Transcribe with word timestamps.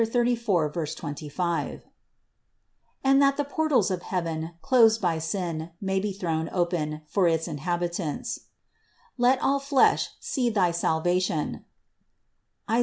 34, 0.03 0.71
25) 0.71 1.73
earth, 1.75 1.83
and 3.03 3.21
that 3.21 3.37
the 3.37 3.43
portals 3.43 3.91
of 3.91 4.01
heaven, 4.01 4.53
closed 4.59 4.99
by 4.99 5.19
sin, 5.19 5.69
may 5.79 5.99
be 5.99 6.11
thrown 6.11 6.49
open 6.51 7.03
for 7.05 7.27
its 7.27 7.47
in 7.47 7.59
habitants. 7.59 8.47
Let 9.19 9.39
all 9.43 9.59
flesh 9.59 10.09
see 10.19 10.49
thy 10.49 10.71
salvation 10.71 11.65
(Is. 12.67 12.79